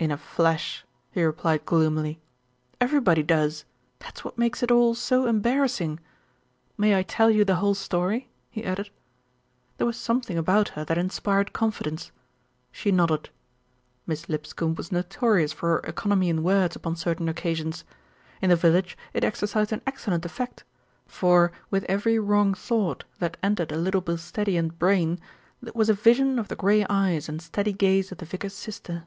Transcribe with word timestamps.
"In 0.00 0.12
a 0.12 0.16
flash," 0.16 0.84
he 1.10 1.24
replied 1.24 1.66
gloomily. 1.66 2.20
"Everybody 2.80 3.24
does. 3.24 3.64
That's 3.98 4.22
what 4.22 4.38
makes 4.38 4.62
it 4.62 4.70
all 4.70 4.94
so 4.94 5.26
embarrassing. 5.26 5.98
May 6.76 6.96
I 6.96 7.02
tell 7.02 7.30
you 7.30 7.44
the 7.44 7.56
whole 7.56 7.74
story?" 7.74 8.28
he 8.48 8.62
added. 8.64 8.90
There 9.76 9.86
was 9.88 9.96
something 9.96 10.38
about 10.38 10.68
her 10.78 10.84
that 10.84 10.96
inspired 10.98 11.52
confidence. 11.52 12.12
She 12.70 12.92
nodded. 12.92 13.30
Miss 14.06 14.28
Lipscombe 14.28 14.76
was 14.76 14.92
notorious 14.92 15.52
for 15.52 15.68
her 15.70 15.78
economy 15.80 16.28
in 16.28 16.44
words 16.44 16.76
upon 16.76 16.94
certain 16.94 17.28
occasions. 17.28 17.82
In 18.40 18.50
the 18.50 18.54
vil 18.56 18.74
lage 18.74 18.96
it 19.12 19.24
exercised 19.24 19.72
an 19.72 19.82
excellent 19.84 20.24
effect; 20.24 20.62
for, 21.08 21.50
with 21.72 21.82
every 21.88 22.20
wrong 22.20 22.54
thought 22.54 23.02
that 23.18 23.36
entered 23.42 23.72
a 23.72 23.76
Little 23.76 24.00
Bilsteadian 24.02 24.78
brain, 24.78 25.18
was 25.74 25.88
a 25.88 25.92
vision 25.92 26.38
of 26.38 26.46
the 26.46 26.54
grey 26.54 26.86
eyes 26.88 27.28
and 27.28 27.42
steady 27.42 27.72
gaze 27.72 28.12
of 28.12 28.18
the 28.18 28.26
vicar's 28.26 28.54
sister. 28.54 29.02